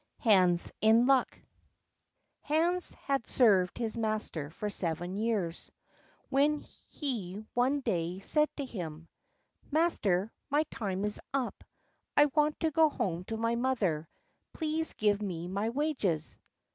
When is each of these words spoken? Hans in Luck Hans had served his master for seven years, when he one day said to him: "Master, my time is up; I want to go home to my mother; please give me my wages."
Hans 0.17 0.71
in 0.81 1.05
Luck 1.05 1.39
Hans 2.41 2.95
had 2.95 3.27
served 3.27 3.77
his 3.77 3.95
master 3.95 4.49
for 4.49 4.67
seven 4.67 5.15
years, 5.15 5.69
when 6.27 6.65
he 6.87 7.45
one 7.53 7.81
day 7.81 8.17
said 8.19 8.49
to 8.57 8.65
him: 8.65 9.07
"Master, 9.69 10.33
my 10.49 10.63
time 10.71 11.05
is 11.05 11.21
up; 11.35 11.63
I 12.17 12.25
want 12.33 12.59
to 12.61 12.71
go 12.71 12.89
home 12.89 13.25
to 13.25 13.37
my 13.37 13.53
mother; 13.53 14.09
please 14.53 14.93
give 14.93 15.21
me 15.21 15.47
my 15.47 15.69
wages." 15.69 16.39